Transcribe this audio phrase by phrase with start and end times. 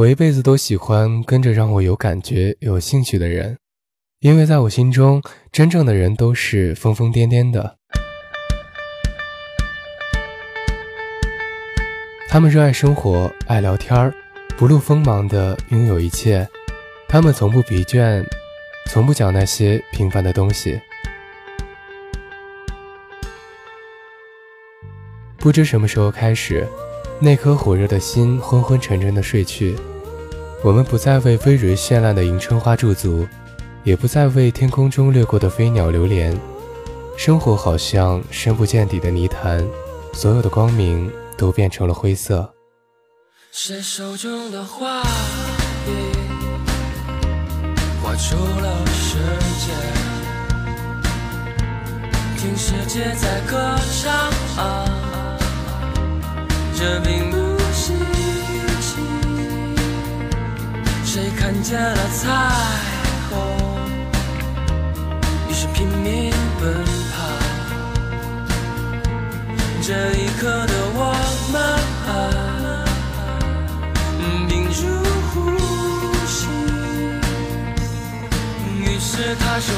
[0.00, 3.58] 我一辈子都喜欢跟着让我有感觉、有兴趣的人，
[4.20, 7.76] 因为在我心中，真正的人都是疯疯癫癫的。
[12.30, 14.10] 他们热爱生活，爱聊天
[14.56, 16.48] 不露锋芒的拥有一切。
[17.06, 18.24] 他们从不疲倦，
[18.86, 20.80] 从不讲那些平凡的东西。
[25.36, 26.66] 不知什么时候开始，
[27.22, 29.76] 那颗火热的心昏昏沉沉的睡去。
[30.64, 33.28] 我们不再为葳蕤绚烂的迎春花驻足，
[33.84, 36.34] 也不再为天空中掠过的飞鸟流连。
[37.16, 39.62] 生活好像深不见底的泥潭，
[40.14, 42.50] 所有的光明都变成了灰色。
[43.52, 45.90] 谁手中的画笔
[48.02, 49.18] 画出了世
[49.60, 49.72] 界，
[52.38, 54.14] 听世界在歌唱
[54.56, 55.09] 啊，
[56.80, 57.36] 这并不
[57.74, 57.92] 稀
[58.80, 58.96] 奇。
[61.04, 62.24] 谁看见了彩
[63.28, 63.36] 虹？
[65.50, 66.74] 于是拼命奔
[67.12, 67.16] 跑。
[69.82, 71.12] 这一刻的我
[71.52, 71.54] 们，
[74.48, 74.80] 屏住
[75.34, 75.34] 呼
[76.26, 76.38] 吸。
[78.78, 79.68] 于是他说：“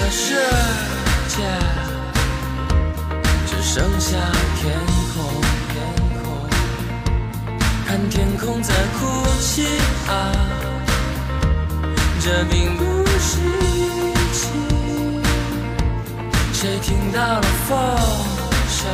[0.00, 0.34] 的世
[1.28, 1.36] 界
[3.46, 4.16] 只剩下
[4.56, 4.74] 天
[5.12, 5.22] 空，
[5.68, 5.76] 天
[6.22, 6.24] 空，
[7.86, 8.98] 看天空在哭
[9.40, 9.66] 泣
[10.08, 10.32] 啊，
[12.20, 12.82] 这并不
[13.18, 13.38] 稀
[14.32, 14.48] 奇。
[16.54, 17.76] 谁听到了风
[18.68, 18.88] 声，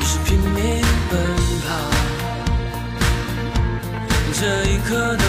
[0.00, 1.20] 于是拼命奔
[1.66, 1.68] 跑。
[4.32, 5.24] 这一刻的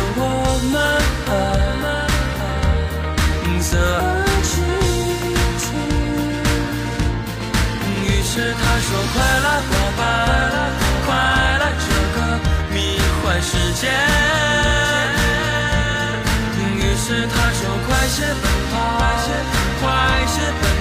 [8.35, 9.63] 于是他说：“快来，伙
[9.96, 10.03] 伴，
[11.06, 11.07] 快
[11.57, 12.18] 来这个
[12.73, 13.88] 迷幻世界。”
[16.75, 18.44] 于是他说：“快些奔
[18.74, 18.75] 跑，
[19.79, 19.84] 快
[20.28, 20.75] 些奔跑，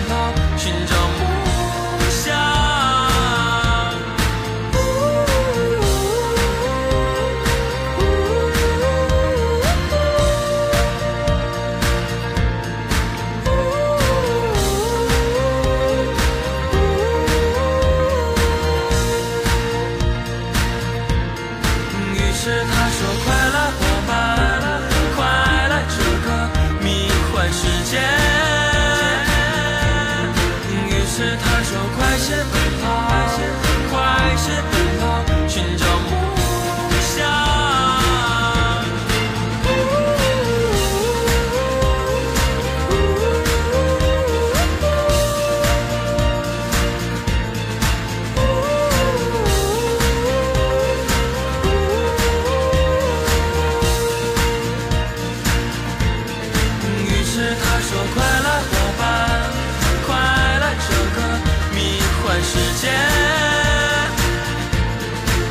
[62.80, 62.90] 间。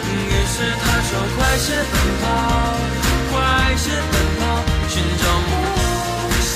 [0.07, 2.25] 于是他说：“快些奔跑，
[3.31, 3.34] 快
[3.75, 4.41] 些奔跑，
[4.88, 5.51] 寻找梦
[6.41, 6.53] 想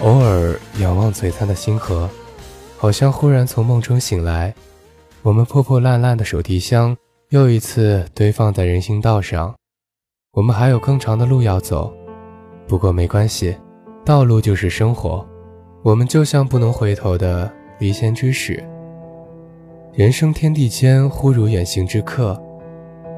[0.00, 2.08] 偶尔仰望璀璨的星河，
[2.76, 4.54] 好像忽然从梦中醒来。
[5.22, 6.96] 我们破破烂烂的手提箱
[7.30, 9.56] 又一次堆放在人行道上。
[10.36, 11.90] 我们还有更长的路要走，
[12.68, 13.56] 不过没关系，
[14.04, 15.26] 道路就是生活。
[15.82, 18.62] 我们就像不能回头的离弦之矢。
[19.94, 22.38] 人生天地间，忽如远行之客。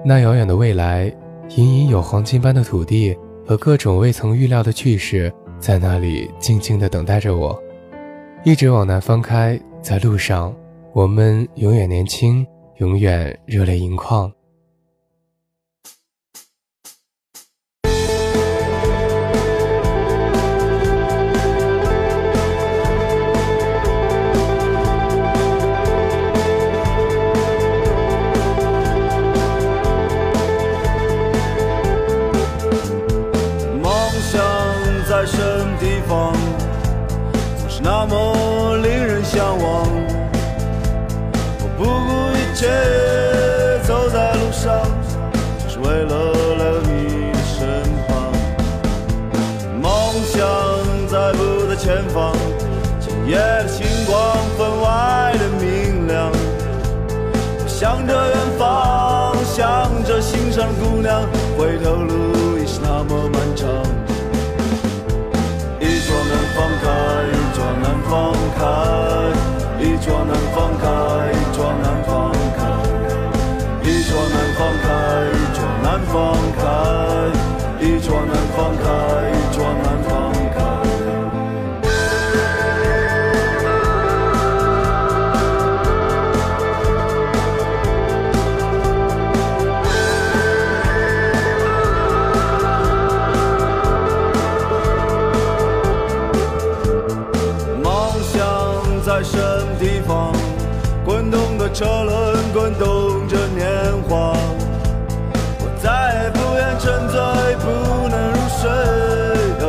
[0.04, 1.12] 那遥远的未来，
[1.56, 5.32] 隐隐有黄金般的土地和各种未曾预料的趣事。
[5.58, 7.60] 在那里静静地等待着我，
[8.44, 10.54] 一直往南方开，在路上，
[10.92, 14.32] 我们永远年轻，永远热泪盈眶。
[37.90, 39.88] 那么令人向往。
[41.58, 42.68] 我不顾一切
[43.82, 44.78] 走在路上，
[45.58, 46.12] 就是为了
[46.58, 47.56] 来到你的身
[48.06, 48.08] 旁。
[49.80, 49.88] 梦
[50.22, 50.36] 想
[51.08, 52.36] 在不在前方？
[53.00, 56.30] 今夜的星光分外的明亮。
[57.66, 61.22] 向着远方，向着心上的姑娘，
[79.52, 80.10] 装满，放
[80.54, 80.56] 开。
[97.82, 97.86] 梦
[98.22, 98.36] 想
[99.04, 100.32] 在什么地方？
[101.04, 102.27] 滚动的车轮。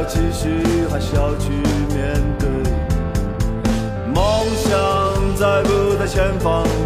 [0.10, 1.52] 继续还是要去
[1.94, 2.50] 面对。
[4.12, 6.79] 梦想在不在前方。